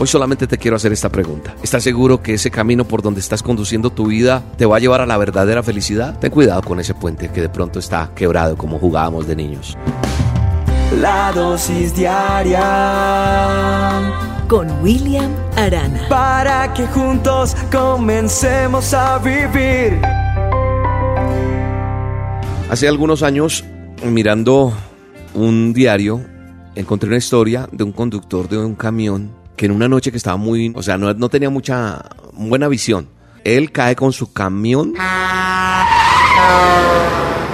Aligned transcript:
Hoy 0.00 0.06
solamente 0.06 0.46
te 0.46 0.58
quiero 0.58 0.76
hacer 0.76 0.92
esta 0.92 1.08
pregunta. 1.08 1.56
¿Estás 1.60 1.82
seguro 1.82 2.22
que 2.22 2.34
ese 2.34 2.52
camino 2.52 2.84
por 2.84 3.02
donde 3.02 3.18
estás 3.18 3.42
conduciendo 3.42 3.90
tu 3.90 4.06
vida 4.06 4.44
te 4.56 4.64
va 4.64 4.76
a 4.76 4.78
llevar 4.78 5.00
a 5.00 5.06
la 5.06 5.16
verdadera 5.16 5.64
felicidad? 5.64 6.16
Ten 6.20 6.30
cuidado 6.30 6.62
con 6.62 6.78
ese 6.78 6.94
puente 6.94 7.30
que 7.30 7.40
de 7.40 7.48
pronto 7.48 7.80
está 7.80 8.12
quebrado 8.14 8.56
como 8.56 8.78
jugábamos 8.78 9.26
de 9.26 9.34
niños. 9.34 9.76
La 11.00 11.32
dosis 11.32 11.96
diaria 11.96 12.62
con 14.46 14.70
William 14.84 15.32
Arana. 15.56 16.06
Para 16.08 16.72
que 16.74 16.86
juntos 16.86 17.56
comencemos 17.72 18.94
a 18.94 19.18
vivir. 19.18 20.00
Hace 22.70 22.86
algunos 22.86 23.24
años, 23.24 23.64
mirando 24.04 24.72
un 25.34 25.72
diario, 25.72 26.20
encontré 26.76 27.08
una 27.08 27.18
historia 27.18 27.68
de 27.72 27.82
un 27.82 27.90
conductor 27.90 28.48
de 28.48 28.58
un 28.58 28.76
camión 28.76 29.37
que 29.58 29.66
en 29.66 29.72
una 29.72 29.88
noche 29.88 30.10
que 30.10 30.16
estaba 30.16 30.38
muy, 30.38 30.72
o 30.74 30.82
sea, 30.82 30.96
no, 30.96 31.28
tenía 31.28 31.50
mucha 31.50 32.02
buena 32.32 32.68
visión. 32.68 33.08
Él 33.44 33.72
cae 33.72 33.96
con 33.96 34.12
su 34.12 34.32
camión 34.32 34.94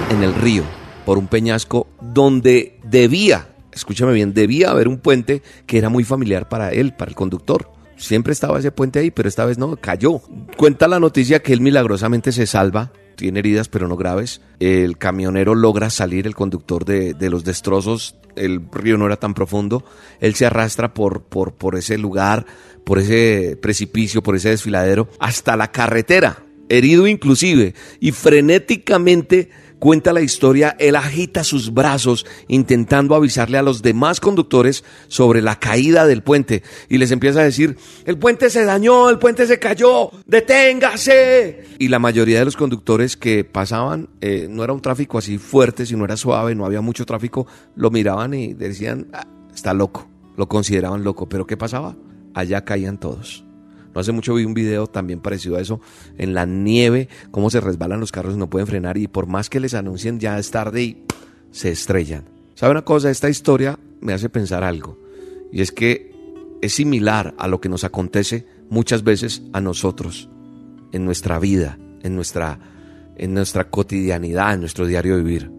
en 0.09 0.23
el 0.23 0.33
río 0.35 0.63
por 1.03 1.17
un 1.17 1.27
peñasco 1.27 1.87
donde 1.99 2.79
debía, 2.83 3.49
escúchame 3.73 4.13
bien, 4.13 4.33
debía 4.33 4.69
haber 4.69 4.87
un 4.87 4.99
puente 4.99 5.41
que 5.65 5.77
era 5.79 5.89
muy 5.89 6.03
familiar 6.03 6.47
para 6.47 6.69
él, 6.69 6.93
para 6.93 7.09
el 7.09 7.15
conductor. 7.15 7.71
Siempre 7.97 8.33
estaba 8.33 8.59
ese 8.59 8.71
puente 8.71 8.99
ahí, 8.99 9.09
pero 9.09 9.27
esta 9.27 9.45
vez 9.45 9.57
no, 9.57 9.75
cayó. 9.77 10.21
Cuenta 10.57 10.87
la 10.87 10.99
noticia 10.99 11.41
que 11.41 11.53
él 11.53 11.61
milagrosamente 11.61 12.31
se 12.31 12.45
salva, 12.45 12.91
tiene 13.15 13.39
heridas 13.39 13.67
pero 13.69 13.87
no 13.87 13.97
graves. 13.97 14.41
El 14.59 14.97
camionero 14.97 15.55
logra 15.55 15.89
salir, 15.89 16.27
el 16.27 16.35
conductor 16.35 16.85
de, 16.85 17.13
de 17.13 17.29
los 17.29 17.43
destrozos, 17.43 18.15
el 18.35 18.61
río 18.71 18.97
no 18.97 19.05
era 19.05 19.17
tan 19.17 19.33
profundo. 19.33 19.83
Él 20.19 20.35
se 20.35 20.45
arrastra 20.45 20.93
por, 20.93 21.23
por, 21.23 21.53
por 21.53 21.75
ese 21.75 21.97
lugar, 21.97 22.45
por 22.83 22.99
ese 22.99 23.57
precipicio, 23.61 24.21
por 24.21 24.35
ese 24.35 24.49
desfiladero, 24.49 25.09
hasta 25.19 25.57
la 25.57 25.71
carretera, 25.71 26.43
herido 26.69 27.07
inclusive, 27.07 27.73
y 27.99 28.11
frenéticamente 28.11 29.49
cuenta 29.85 30.13
la 30.13 30.21
historia, 30.21 30.75
él 30.79 30.95
agita 30.95 31.43
sus 31.43 31.71
brazos 31.71 32.25
intentando 32.47 33.13
avisarle 33.13 33.59
a 33.59 33.61
los 33.61 33.83
demás 33.83 34.19
conductores 34.19 34.83
sobre 35.09 35.43
la 35.43 35.59
caída 35.59 36.07
del 36.07 36.23
puente 36.23 36.63
y 36.89 36.97
les 36.97 37.11
empieza 37.11 37.41
a 37.41 37.43
decir, 37.43 37.77
el 38.05 38.17
puente 38.17 38.49
se 38.49 38.65
dañó, 38.65 39.11
el 39.11 39.19
puente 39.19 39.45
se 39.45 39.59
cayó, 39.59 40.09
deténgase. 40.25 41.65
Y 41.77 41.89
la 41.89 41.99
mayoría 41.99 42.39
de 42.39 42.45
los 42.45 42.57
conductores 42.57 43.15
que 43.15 43.43
pasaban, 43.43 44.09
eh, 44.21 44.47
no 44.49 44.63
era 44.63 44.73
un 44.73 44.81
tráfico 44.81 45.19
así 45.19 45.37
fuerte, 45.37 45.85
sino 45.85 46.03
era 46.03 46.17
suave, 46.17 46.55
no 46.55 46.65
había 46.65 46.81
mucho 46.81 47.05
tráfico, 47.05 47.45
lo 47.75 47.91
miraban 47.91 48.33
y 48.33 48.55
decían, 48.55 49.09
ah, 49.13 49.27
está 49.53 49.75
loco, 49.75 50.09
lo 50.35 50.47
consideraban 50.47 51.03
loco, 51.03 51.29
pero 51.29 51.45
¿qué 51.45 51.57
pasaba? 51.57 51.95
Allá 52.33 52.65
caían 52.65 52.99
todos. 52.99 53.44
No 53.95 54.01
hace 54.01 54.11
mucho 54.11 54.35
vi 54.35 54.43
un 54.43 54.53
video 54.53 54.87
también 54.87 55.21
parecido 55.21 55.55
a 55.55 55.61
eso, 55.61 55.79
en 56.17 56.33
la 56.33 56.45
nieve, 56.45 57.07
cómo 57.31 57.49
se 57.49 57.61
resbalan 57.61 58.01
los 58.01 58.11
carros 58.11 58.35
y 58.35 58.37
no 58.37 58.49
pueden 58.49 58.67
frenar 58.67 58.97
y 58.97 59.07
por 59.07 59.25
más 59.25 59.49
que 59.49 59.61
les 59.61 59.73
anuncien 59.73 60.19
ya 60.19 60.37
es 60.37 60.51
tarde 60.51 60.83
y 60.83 61.03
se 61.51 61.71
estrellan. 61.71 62.25
¿Sabe 62.55 62.71
una 62.71 62.83
cosa? 62.83 63.09
Esta 63.09 63.29
historia 63.29 63.79
me 64.01 64.11
hace 64.11 64.27
pensar 64.27 64.65
algo 64.65 64.99
y 65.51 65.61
es 65.61 65.71
que 65.71 66.13
es 66.61 66.73
similar 66.73 67.33
a 67.37 67.47
lo 67.47 67.61
que 67.61 67.69
nos 67.69 67.85
acontece 67.85 68.45
muchas 68.69 69.03
veces 69.03 69.43
a 69.53 69.61
nosotros 69.61 70.29
en 70.91 71.05
nuestra 71.05 71.39
vida, 71.39 71.77
en 72.03 72.15
nuestra, 72.15 72.59
en 73.15 73.33
nuestra 73.33 73.69
cotidianidad, 73.69 74.55
en 74.55 74.59
nuestro 74.59 74.85
diario 74.85 75.15
vivir. 75.15 75.49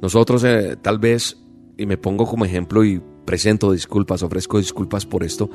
Nosotros 0.00 0.44
eh, 0.44 0.76
tal 0.80 1.00
vez, 1.00 1.38
y 1.76 1.86
me 1.86 1.96
pongo 1.96 2.26
como 2.26 2.44
ejemplo 2.44 2.84
y 2.84 3.02
presento 3.26 3.72
disculpas, 3.72 4.22
ofrezco 4.22 4.58
disculpas 4.58 5.04
por 5.04 5.24
esto, 5.24 5.50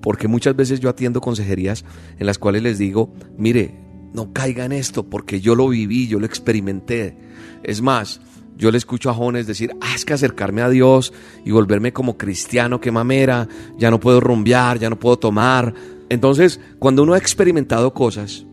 porque 0.00 0.28
muchas 0.28 0.54
veces 0.54 0.78
yo 0.78 0.88
atiendo 0.88 1.20
consejerías 1.20 1.84
en 2.18 2.26
las 2.26 2.38
cuales 2.38 2.62
les 2.62 2.78
digo, 2.78 3.12
mire, 3.36 3.74
no 4.12 4.32
caiga 4.32 4.64
en 4.64 4.72
esto, 4.72 5.02
porque 5.10 5.40
yo 5.40 5.56
lo 5.56 5.68
viví, 5.68 6.06
yo 6.06 6.20
lo 6.20 6.26
experimenté. 6.26 7.18
Es 7.64 7.82
más, 7.82 8.20
yo 8.56 8.70
le 8.70 8.78
escucho 8.78 9.10
a 9.10 9.14
jóvenes 9.14 9.46
decir, 9.46 9.72
ah, 9.80 9.94
es 9.94 10.04
que 10.04 10.12
acercarme 10.12 10.62
a 10.62 10.68
Dios 10.68 11.12
y 11.44 11.50
volverme 11.50 11.92
como 11.92 12.16
cristiano, 12.16 12.80
qué 12.80 12.92
mamera, 12.92 13.48
ya 13.76 13.90
no 13.90 13.98
puedo 13.98 14.20
rumbear, 14.20 14.78
ya 14.78 14.88
no 14.88 14.98
puedo 14.98 15.18
tomar. 15.18 15.74
Entonces, 16.08 16.60
cuando 16.78 17.02
uno 17.02 17.14
ha 17.14 17.18
experimentado 17.18 17.92
cosas, 17.92 18.46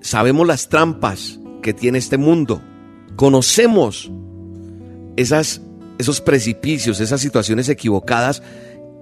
sabemos 0.00 0.46
las 0.46 0.68
trampas 0.68 1.38
que 1.62 1.72
tiene 1.72 1.98
este 1.98 2.18
mundo, 2.18 2.60
conocemos 3.14 4.10
esas 5.16 5.62
esos 5.98 6.20
precipicios, 6.20 7.00
esas 7.00 7.20
situaciones 7.20 7.68
equivocadas 7.68 8.42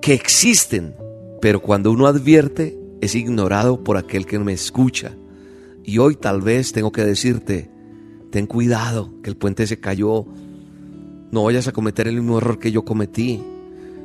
que 0.00 0.14
existen, 0.14 0.94
pero 1.40 1.62
cuando 1.62 1.90
uno 1.90 2.06
advierte 2.06 2.78
es 3.00 3.14
ignorado 3.14 3.82
por 3.82 3.96
aquel 3.96 4.26
que 4.26 4.38
me 4.38 4.52
escucha. 4.52 5.16
Y 5.84 5.98
hoy 5.98 6.16
tal 6.16 6.40
vez 6.40 6.72
tengo 6.72 6.92
que 6.92 7.04
decirte, 7.04 7.70
ten 8.30 8.46
cuidado, 8.46 9.12
que 9.22 9.30
el 9.30 9.36
puente 9.36 9.66
se 9.66 9.80
cayó, 9.80 10.26
no 11.30 11.44
vayas 11.44 11.66
a 11.66 11.72
cometer 11.72 12.08
el 12.08 12.16
mismo 12.16 12.38
error 12.38 12.58
que 12.58 12.70
yo 12.70 12.84
cometí. 12.84 13.42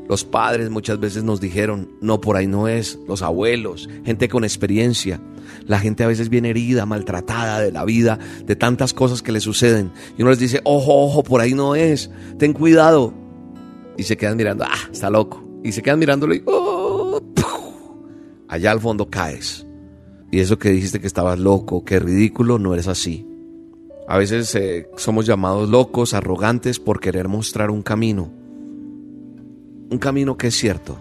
Los 0.10 0.24
padres 0.24 0.70
muchas 0.70 1.00
veces 1.00 1.24
nos 1.24 1.42
dijeron, 1.42 1.90
no, 2.02 2.22
por 2.22 2.38
ahí 2.38 2.48
no 2.48 2.68
es, 2.68 2.98
los 3.08 3.22
abuelos, 3.22 3.90
gente 4.06 4.30
con 4.30 4.44
experiencia. 4.44 5.22
La 5.66 5.80
gente 5.80 6.04
a 6.04 6.08
veces 6.08 6.30
viene 6.30 6.50
herida, 6.50 6.86
maltratada 6.86 7.60
de 7.60 7.72
la 7.72 7.84
vida, 7.84 8.20
de 8.46 8.56
tantas 8.56 8.94
cosas 8.94 9.22
que 9.22 9.32
le 9.32 9.42
suceden. 9.42 9.92
Y 10.18 10.22
uno 10.22 10.32
les 10.32 10.40
dice, 10.40 10.62
ojo, 10.64 11.04
ojo, 11.04 11.24
por 11.24 11.42
ahí 11.42 11.54
no 11.54 11.76
es, 11.76 12.10
ten 12.38 12.54
cuidado. 12.54 13.14
Y 13.98 14.04
se 14.04 14.16
quedan 14.16 14.38
mirando, 14.38 14.64
ah, 14.66 14.90
está 14.92 15.10
loco. 15.10 15.44
Y 15.64 15.72
se 15.72 15.82
quedan 15.82 16.00
mirándolo 16.00 16.34
y, 16.36 16.44
oh, 16.46 17.22
allá 18.48 18.72
al 18.72 18.80
fondo 18.80 19.10
caes. 19.10 19.66
Y 20.32 20.40
eso 20.40 20.58
que 20.58 20.70
dijiste 20.70 21.00
que 21.00 21.08
estabas 21.08 21.40
loco, 21.40 21.84
que 21.84 22.00
ridículo, 22.00 22.60
no 22.60 22.74
eres 22.74 22.88
así. 22.88 23.26
A 24.08 24.18
veces 24.18 24.54
eh, 24.56 24.90
somos 24.96 25.26
llamados 25.26 25.70
locos, 25.70 26.14
arrogantes 26.14 26.80
por 26.80 27.00
querer 27.00 27.28
mostrar 27.28 27.72
un 27.72 27.82
camino. 27.82 28.32
Un 29.90 30.00
camino 30.00 30.38
que 30.38 30.48
es 30.48 30.56
cierto. 30.56 30.98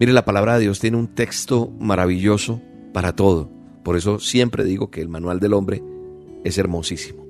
Mire, 0.00 0.12
la 0.12 0.24
palabra 0.24 0.54
de 0.54 0.62
Dios 0.62 0.80
tiene 0.80 0.96
un 0.96 1.08
texto 1.08 1.70
maravilloso 1.78 2.60
para 2.92 3.14
todo. 3.14 3.48
Por 3.84 3.96
eso 3.96 4.18
siempre 4.18 4.64
digo 4.64 4.90
que 4.90 5.00
el 5.00 5.08
manual 5.08 5.38
del 5.38 5.52
hombre 5.52 5.82
es 6.42 6.58
hermosísimo. 6.58 7.24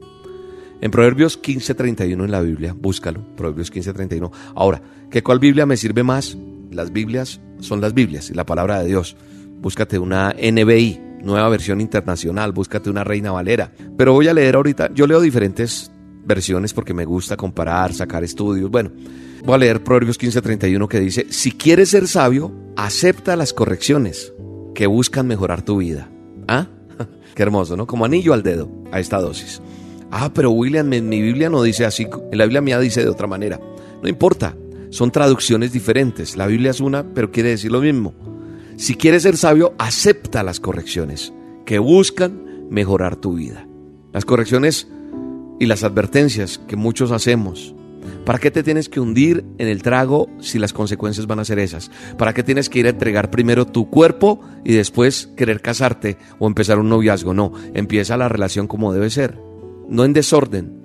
En 0.80 0.90
Proverbios 0.90 1.40
15:31 1.40 2.24
en 2.24 2.30
la 2.30 2.40
Biblia, 2.40 2.74
búscalo, 2.78 3.24
Proverbios 3.36 3.70
15:31. 3.70 4.30
Ahora, 4.54 4.82
¿qué 5.10 5.22
cuál 5.22 5.38
Biblia 5.38 5.66
me 5.66 5.76
sirve 5.76 6.02
más? 6.02 6.36
Las 6.70 6.92
Biblias 6.92 7.40
son 7.60 7.80
las 7.80 7.94
Biblias 7.94 8.30
y 8.30 8.34
la 8.34 8.46
palabra 8.46 8.80
de 8.80 8.86
Dios. 8.86 9.16
Búscate 9.60 9.98
una 9.98 10.34
NBI, 10.38 11.00
nueva 11.22 11.48
versión 11.48 11.80
internacional, 11.80 12.52
búscate 12.52 12.90
una 12.90 13.04
Reina 13.04 13.32
Valera. 13.32 13.72
Pero 13.96 14.12
voy 14.12 14.28
a 14.28 14.34
leer 14.34 14.56
ahorita, 14.56 14.92
yo 14.94 15.06
leo 15.06 15.20
diferentes 15.20 15.90
versiones 16.24 16.74
porque 16.74 16.94
me 16.94 17.04
gusta 17.04 17.36
comparar, 17.36 17.92
sacar 17.94 18.24
estudios. 18.24 18.70
Bueno, 18.70 18.90
voy 19.44 19.54
a 19.54 19.58
leer 19.58 19.82
Proverbios 19.82 20.18
15:31 20.18 20.88
que 20.88 21.00
dice, 21.00 21.26
si 21.30 21.52
quieres 21.52 21.90
ser 21.90 22.08
sabio, 22.08 22.52
acepta 22.76 23.36
las 23.36 23.52
correcciones 23.52 24.32
que 24.74 24.86
buscan 24.86 25.26
mejorar 25.26 25.62
tu 25.62 25.78
vida. 25.78 26.10
¿Ah? 26.48 26.66
Qué 27.34 27.42
hermoso, 27.42 27.76
¿no? 27.76 27.86
Como 27.86 28.04
anillo 28.04 28.32
al 28.32 28.42
dedo 28.42 28.70
a 28.92 29.00
esta 29.00 29.20
dosis. 29.20 29.60
Ah, 30.10 30.30
pero 30.32 30.50
William, 30.50 30.88
mi 30.88 31.22
Biblia 31.22 31.50
no 31.50 31.62
dice 31.62 31.84
así, 31.84 32.06
en 32.30 32.38
la 32.38 32.44
Biblia 32.44 32.60
mía 32.60 32.78
dice 32.78 33.02
de 33.02 33.08
otra 33.08 33.26
manera. 33.26 33.60
No 34.02 34.08
importa, 34.08 34.54
son 34.90 35.10
traducciones 35.10 35.72
diferentes. 35.72 36.36
La 36.36 36.46
Biblia 36.46 36.70
es 36.70 36.80
una, 36.80 37.02
pero 37.02 37.32
quiere 37.32 37.48
decir 37.48 37.72
lo 37.72 37.80
mismo. 37.80 38.14
Si 38.76 38.94
quieres 38.94 39.22
ser 39.22 39.36
sabio, 39.36 39.74
acepta 39.78 40.42
las 40.42 40.60
correcciones 40.60 41.32
que 41.64 41.78
buscan 41.78 42.68
mejorar 42.70 43.16
tu 43.16 43.34
vida. 43.34 43.66
Las 44.12 44.24
correcciones 44.24 44.86
y 45.60 45.66
las 45.66 45.84
advertencias 45.84 46.59
que 46.59 46.76
muchos 46.76 47.12
hacemos 47.12 47.75
¿Para 48.25 48.38
qué 48.38 48.50
te 48.50 48.62
tienes 48.62 48.88
que 48.88 49.00
hundir 49.00 49.44
en 49.59 49.69
el 49.69 49.82
trago 49.82 50.28
si 50.41 50.59
las 50.59 50.73
consecuencias 50.73 51.26
van 51.26 51.40
a 51.40 51.44
ser 51.44 51.58
esas? 51.58 51.90
¿Para 52.17 52.32
qué 52.32 52.43
tienes 52.43 52.69
que 52.69 52.78
ir 52.78 52.87
a 52.87 52.90
entregar 52.90 53.31
primero 53.31 53.67
tu 53.67 53.90
cuerpo 53.90 54.40
y 54.64 54.73
después 54.73 55.28
querer 55.37 55.61
casarte 55.61 56.17
o 56.38 56.46
empezar 56.46 56.78
un 56.78 56.88
noviazgo? 56.88 57.34
No, 57.34 57.52
empieza 57.75 58.17
la 58.17 58.28
relación 58.28 58.67
como 58.67 58.93
debe 58.93 59.11
ser, 59.11 59.38
no 59.88 60.05
en 60.05 60.12
desorden. 60.12 60.84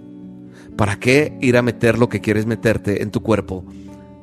¿Para 0.75 0.99
qué 0.99 1.37
ir 1.41 1.57
a 1.57 1.61
meter 1.61 1.97
lo 1.97 2.09
que 2.09 2.21
quieres 2.21 2.45
meterte 2.45 3.03
en 3.03 3.11
tu 3.11 3.21
cuerpo 3.21 3.65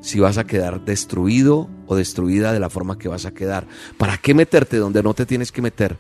si 0.01 0.21
vas 0.21 0.39
a 0.39 0.45
quedar 0.45 0.85
destruido 0.85 1.69
o 1.87 1.97
destruida 1.97 2.53
de 2.53 2.61
la 2.61 2.71
forma 2.71 2.99
que 2.99 3.09
vas 3.09 3.25
a 3.27 3.33
quedar? 3.33 3.67
¿Para 3.99 4.19
qué 4.19 4.35
meterte 4.35 4.77
donde 4.77 5.03
no 5.03 5.15
te 5.15 5.27
tienes 5.27 5.53
que 5.53 5.63
meter 5.63 5.97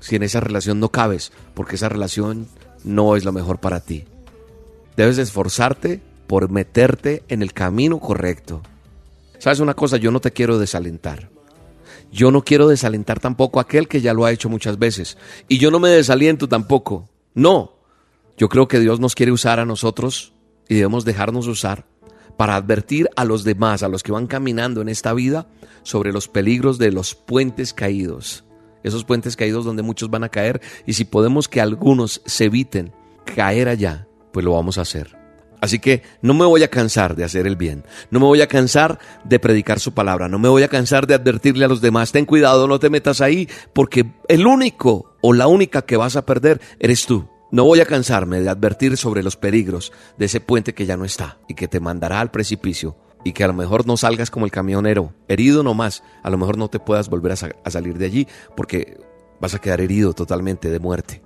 si 0.00 0.16
en 0.16 0.22
esa 0.22 0.40
relación 0.40 0.80
no 0.80 0.90
cabes? 0.90 1.32
Porque 1.54 1.76
esa 1.76 1.88
relación 1.88 2.46
no 2.84 3.16
es 3.16 3.24
lo 3.24 3.32
mejor 3.32 3.58
para 3.58 3.80
ti. 3.80 4.04
Debes 4.96 5.18
esforzarte 5.18 6.00
por 6.26 6.50
meterte 6.50 7.22
en 7.28 7.42
el 7.42 7.52
camino 7.52 8.00
correcto. 8.00 8.62
¿Sabes 9.38 9.60
una 9.60 9.74
cosa? 9.74 9.96
Yo 9.96 10.10
no 10.10 10.20
te 10.20 10.32
quiero 10.32 10.58
desalentar. 10.58 11.30
Yo 12.10 12.30
no 12.30 12.42
quiero 12.42 12.68
desalentar 12.68 13.20
tampoco 13.20 13.58
a 13.58 13.62
aquel 13.62 13.88
que 13.88 14.00
ya 14.00 14.14
lo 14.14 14.24
ha 14.24 14.32
hecho 14.32 14.48
muchas 14.48 14.78
veces. 14.78 15.16
Y 15.46 15.58
yo 15.58 15.70
no 15.70 15.78
me 15.78 15.90
desaliento 15.90 16.48
tampoco. 16.48 17.08
No. 17.34 17.74
Yo 18.36 18.48
creo 18.48 18.68
que 18.68 18.80
Dios 18.80 19.00
nos 19.00 19.14
quiere 19.14 19.32
usar 19.32 19.60
a 19.60 19.64
nosotros 19.64 20.32
y 20.68 20.74
debemos 20.74 21.04
dejarnos 21.04 21.46
usar 21.46 21.86
para 22.36 22.54
advertir 22.56 23.08
a 23.16 23.24
los 23.24 23.42
demás, 23.44 23.82
a 23.82 23.88
los 23.88 24.02
que 24.02 24.12
van 24.12 24.26
caminando 24.26 24.80
en 24.80 24.88
esta 24.88 25.12
vida, 25.12 25.48
sobre 25.82 26.12
los 26.12 26.28
peligros 26.28 26.78
de 26.78 26.92
los 26.92 27.14
puentes 27.14 27.72
caídos. 27.72 28.44
Esos 28.82 29.04
puentes 29.04 29.36
caídos 29.36 29.64
donde 29.64 29.82
muchos 29.82 30.10
van 30.10 30.24
a 30.24 30.28
caer 30.28 30.60
y 30.86 30.92
si 30.92 31.04
podemos 31.04 31.48
que 31.48 31.60
algunos 31.60 32.22
se 32.24 32.44
eviten 32.44 32.92
caer 33.24 33.68
allá, 33.68 34.06
pues 34.32 34.44
lo 34.44 34.52
vamos 34.52 34.78
a 34.78 34.82
hacer. 34.82 35.16
Así 35.60 35.80
que 35.80 36.02
no 36.22 36.34
me 36.34 36.44
voy 36.44 36.62
a 36.62 36.68
cansar 36.68 37.16
de 37.16 37.24
hacer 37.24 37.46
el 37.46 37.56
bien, 37.56 37.84
no 38.10 38.20
me 38.20 38.26
voy 38.26 38.40
a 38.42 38.46
cansar 38.46 39.00
de 39.24 39.40
predicar 39.40 39.80
su 39.80 39.92
palabra, 39.92 40.28
no 40.28 40.38
me 40.38 40.48
voy 40.48 40.62
a 40.62 40.68
cansar 40.68 41.06
de 41.06 41.14
advertirle 41.14 41.64
a 41.64 41.68
los 41.68 41.80
demás, 41.80 42.12
ten 42.12 42.26
cuidado, 42.26 42.68
no 42.68 42.78
te 42.78 42.90
metas 42.90 43.20
ahí, 43.20 43.48
porque 43.72 44.08
el 44.28 44.46
único 44.46 45.16
o 45.20 45.32
la 45.32 45.48
única 45.48 45.82
que 45.82 45.96
vas 45.96 46.14
a 46.14 46.24
perder 46.24 46.60
eres 46.78 47.06
tú. 47.06 47.28
No 47.50 47.64
voy 47.64 47.80
a 47.80 47.86
cansarme 47.86 48.40
de 48.40 48.50
advertir 48.50 48.96
sobre 48.98 49.22
los 49.22 49.36
peligros 49.36 49.90
de 50.18 50.26
ese 50.26 50.38
puente 50.38 50.74
que 50.74 50.84
ya 50.84 50.98
no 50.98 51.06
está 51.06 51.38
y 51.48 51.54
que 51.54 51.66
te 51.66 51.80
mandará 51.80 52.20
al 52.20 52.30
precipicio 52.30 52.96
y 53.24 53.32
que 53.32 53.44
a 53.44 53.48
lo 53.48 53.54
mejor 53.54 53.86
no 53.86 53.96
salgas 53.96 54.30
como 54.30 54.44
el 54.44 54.52
camionero, 54.52 55.12
herido 55.28 55.62
nomás, 55.62 56.02
a 56.22 56.30
lo 56.30 56.38
mejor 56.38 56.56
no 56.56 56.68
te 56.68 56.78
puedas 56.78 57.08
volver 57.08 57.32
a, 57.32 57.70
salir 57.70 57.98
de 57.98 58.06
allí 58.06 58.28
porque 58.56 58.98
vas 59.40 59.54
a 59.54 59.58
quedar 59.58 59.80
herido 59.80 60.12
totalmente 60.12 60.70
de 60.70 60.78
muerte 60.78 61.22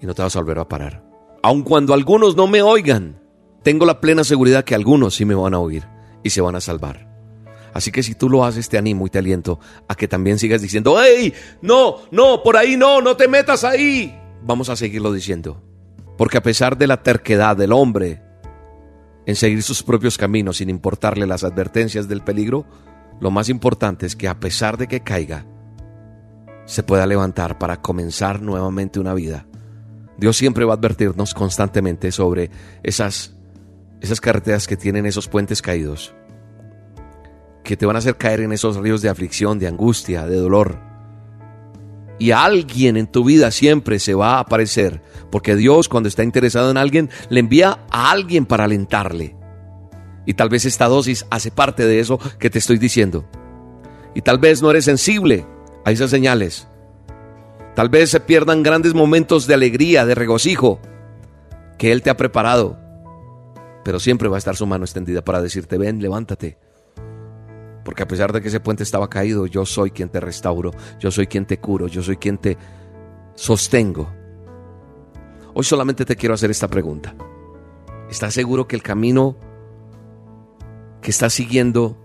y 0.00 0.06
no 0.06 0.14
te 0.14 0.22
vas 0.22 0.34
a 0.36 0.40
volver 0.40 0.58
a 0.58 0.68
parar. 0.68 1.04
Aun 1.42 1.62
cuando 1.62 1.94
algunos 1.94 2.36
no 2.36 2.46
me 2.46 2.62
oigan, 2.62 3.20
tengo 3.62 3.86
la 3.86 4.00
plena 4.00 4.24
seguridad 4.24 4.64
que 4.64 4.74
algunos 4.74 5.14
sí 5.14 5.24
me 5.24 5.34
van 5.34 5.54
a 5.54 5.58
oír 5.58 5.84
y 6.22 6.30
se 6.30 6.40
van 6.40 6.56
a 6.56 6.60
salvar. 6.60 7.06
Así 7.72 7.92
que 7.92 8.02
si 8.02 8.14
tú 8.14 8.30
lo 8.30 8.44
haces, 8.44 8.70
te 8.70 8.78
animo 8.78 9.06
y 9.06 9.10
te 9.10 9.18
aliento 9.18 9.60
a 9.86 9.94
que 9.94 10.08
también 10.08 10.38
sigas 10.38 10.62
diciendo, 10.62 11.00
¡Ey! 11.02 11.34
No, 11.60 11.98
no, 12.10 12.42
por 12.42 12.56
ahí 12.56 12.74
no, 12.74 13.02
no 13.02 13.16
te 13.16 13.28
metas 13.28 13.64
ahí. 13.64 14.18
Vamos 14.42 14.70
a 14.70 14.76
seguirlo 14.76 15.12
diciendo. 15.12 15.62
Porque 16.16 16.38
a 16.38 16.42
pesar 16.42 16.78
de 16.78 16.86
la 16.86 17.02
terquedad 17.02 17.54
del 17.54 17.72
hombre 17.72 18.22
en 19.26 19.36
seguir 19.36 19.62
sus 19.62 19.82
propios 19.82 20.16
caminos 20.16 20.58
sin 20.58 20.70
importarle 20.70 21.26
las 21.26 21.44
advertencias 21.44 22.08
del 22.08 22.22
peligro, 22.22 22.64
lo 23.20 23.30
más 23.30 23.48
importante 23.48 24.06
es 24.06 24.16
que 24.16 24.28
a 24.28 24.40
pesar 24.40 24.78
de 24.78 24.86
que 24.86 25.00
caiga, 25.00 25.44
se 26.64 26.82
pueda 26.82 27.06
levantar 27.06 27.58
para 27.58 27.80
comenzar 27.80 28.40
nuevamente 28.40 28.98
una 28.98 29.14
vida. 29.14 29.46
Dios 30.16 30.36
siempre 30.36 30.64
va 30.64 30.74
a 30.74 30.76
advertirnos 30.76 31.34
constantemente 31.34 32.10
sobre 32.10 32.50
esas 32.82 33.36
esas 34.00 34.20
carreteras 34.20 34.66
que 34.66 34.76
tienen 34.76 35.06
esos 35.06 35.28
puentes 35.28 35.62
caídos, 35.62 36.14
que 37.64 37.76
te 37.76 37.86
van 37.86 37.96
a 37.96 37.98
hacer 37.98 38.16
caer 38.16 38.40
en 38.40 38.52
esos 38.52 38.76
ríos 38.76 39.02
de 39.02 39.08
aflicción, 39.08 39.58
de 39.58 39.66
angustia, 39.66 40.26
de 40.26 40.36
dolor. 40.36 40.78
Y 42.18 42.30
alguien 42.30 42.96
en 42.96 43.06
tu 43.06 43.24
vida 43.24 43.50
siempre 43.50 43.98
se 43.98 44.14
va 44.14 44.36
a 44.36 44.40
aparecer, 44.40 45.02
porque 45.30 45.54
Dios 45.54 45.88
cuando 45.88 46.08
está 46.08 46.22
interesado 46.22 46.70
en 46.70 46.76
alguien, 46.76 47.10
le 47.28 47.40
envía 47.40 47.80
a 47.90 48.10
alguien 48.10 48.46
para 48.46 48.64
alentarle. 48.64 49.36
Y 50.24 50.34
tal 50.34 50.48
vez 50.48 50.64
esta 50.64 50.86
dosis 50.86 51.26
hace 51.30 51.50
parte 51.50 51.86
de 51.86 52.00
eso 52.00 52.18
que 52.38 52.50
te 52.50 52.58
estoy 52.58 52.78
diciendo. 52.78 53.28
Y 54.14 54.22
tal 54.22 54.38
vez 54.38 54.62
no 54.62 54.70
eres 54.70 54.86
sensible 54.86 55.46
a 55.84 55.92
esas 55.92 56.10
señales. 56.10 56.68
Tal 57.74 57.90
vez 57.90 58.10
se 58.10 58.20
pierdan 58.20 58.62
grandes 58.62 58.94
momentos 58.94 59.46
de 59.46 59.54
alegría, 59.54 60.06
de 60.06 60.14
regocijo 60.14 60.80
que 61.78 61.92
Él 61.92 62.02
te 62.02 62.08
ha 62.08 62.16
preparado 62.16 62.86
pero 63.86 64.00
siempre 64.00 64.28
va 64.28 64.34
a 64.34 64.38
estar 64.38 64.56
su 64.56 64.66
mano 64.66 64.84
extendida 64.84 65.22
para 65.22 65.40
decirte, 65.40 65.78
ven, 65.78 66.02
levántate. 66.02 66.58
Porque 67.86 68.02
a 68.02 68.08
pesar 68.08 68.32
de 68.32 68.42
que 68.42 68.48
ese 68.48 68.58
puente 68.58 68.82
estaba 68.82 69.08
caído, 69.08 69.46
yo 69.46 69.64
soy 69.64 69.92
quien 69.92 70.08
te 70.08 70.18
restauro, 70.18 70.72
yo 70.98 71.12
soy 71.12 71.28
quien 71.28 71.46
te 71.46 71.60
curo, 71.60 71.86
yo 71.86 72.02
soy 72.02 72.16
quien 72.16 72.36
te 72.36 72.58
sostengo. 73.36 74.10
Hoy 75.54 75.62
solamente 75.62 76.04
te 76.04 76.16
quiero 76.16 76.34
hacer 76.34 76.50
esta 76.50 76.66
pregunta. 76.66 77.14
¿Estás 78.10 78.34
seguro 78.34 78.66
que 78.66 78.74
el 78.74 78.82
camino 78.82 79.36
que 81.00 81.12
estás 81.12 81.32
siguiendo 81.32 81.96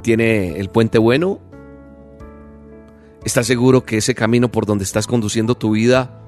tiene 0.00 0.58
el 0.58 0.70
puente 0.70 0.96
bueno? 0.96 1.38
¿Estás 3.22 3.46
seguro 3.46 3.84
que 3.84 3.98
ese 3.98 4.14
camino 4.14 4.50
por 4.50 4.64
donde 4.64 4.84
estás 4.84 5.06
conduciendo 5.06 5.54
tu 5.54 5.72
vida 5.72 6.18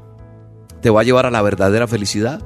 te 0.82 0.90
va 0.90 1.00
a 1.00 1.04
llevar 1.04 1.24
a 1.24 1.30
la 1.30 1.40
verdadera 1.40 1.88
felicidad? 1.88 2.42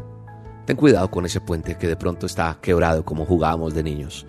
Ten 0.64 0.76
cuidado 0.76 1.10
con 1.10 1.26
ese 1.26 1.40
puente 1.40 1.76
que 1.76 1.88
de 1.88 1.96
pronto 1.96 2.24
está 2.24 2.58
quebrado 2.62 3.04
como 3.04 3.26
jugábamos 3.26 3.74
de 3.74 3.82
niños. 3.82 4.26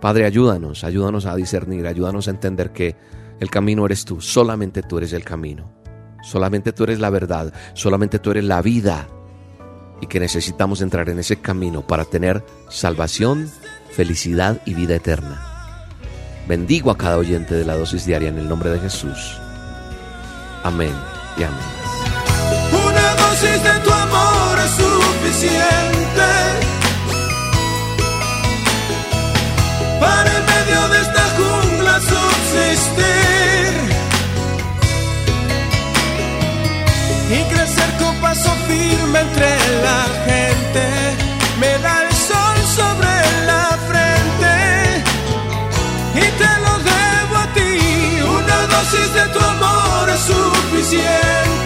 Padre, 0.00 0.26
ayúdanos, 0.26 0.84
ayúdanos 0.84 1.26
a 1.26 1.34
discernir, 1.34 1.86
ayúdanos 1.86 2.28
a 2.28 2.30
entender 2.30 2.72
que 2.72 2.96
el 3.40 3.50
camino 3.50 3.86
eres 3.86 4.04
tú, 4.04 4.20
solamente 4.20 4.82
tú 4.82 4.98
eres 4.98 5.12
el 5.12 5.24
camino, 5.24 5.72
solamente 6.22 6.72
tú 6.72 6.84
eres 6.84 7.00
la 7.00 7.10
verdad, 7.10 7.52
solamente 7.74 8.18
tú 8.18 8.30
eres 8.30 8.44
la 8.44 8.62
vida 8.62 9.08
y 10.00 10.06
que 10.06 10.20
necesitamos 10.20 10.82
entrar 10.82 11.08
en 11.08 11.18
ese 11.18 11.36
camino 11.36 11.86
para 11.86 12.04
tener 12.04 12.44
salvación, 12.68 13.50
felicidad 13.90 14.60
y 14.66 14.74
vida 14.74 14.96
eterna. 14.96 15.42
Bendigo 16.46 16.90
a 16.90 16.98
cada 16.98 17.18
oyente 17.18 17.54
de 17.54 17.64
la 17.64 17.76
dosis 17.76 18.06
diaria 18.06 18.28
en 18.28 18.38
el 18.38 18.48
nombre 18.48 18.70
de 18.70 18.78
Jesús. 18.78 19.40
Amén 20.62 20.94
y 21.36 21.42
amén. 21.42 21.58
Una 22.70 23.14
dosis 23.14 23.62
de 23.62 23.80
tu 23.84 23.90
amor 23.90 24.58
es 24.64 24.78
para 30.06 30.30
en 30.38 30.44
medio 30.54 30.80
de 30.92 30.98
esta 31.06 31.24
jungla 31.38 31.94
subsistir 32.12 33.72
y 37.36 37.38
crecer 37.52 37.90
con 38.00 38.14
paso 38.24 38.50
firme 38.68 39.18
entre 39.26 39.50
la 39.86 40.02
gente. 40.28 40.82
Me 41.60 41.72
da 41.84 41.94
el 42.06 42.12
sol 42.28 42.56
sobre 42.80 43.12
la 43.50 43.66
frente 43.90 44.54
y 46.22 46.26
te 46.40 46.52
lo 46.64 46.74
debo 46.92 47.34
a 47.44 47.46
ti. 47.56 47.72
Una 48.38 48.58
dosis 48.74 49.08
de 49.18 49.24
tu 49.34 49.40
amor 49.54 50.04
es 50.16 50.22
suficiente. 50.32 51.65